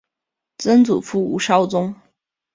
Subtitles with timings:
[0.57, 1.93] 曾祖父吴绍宗。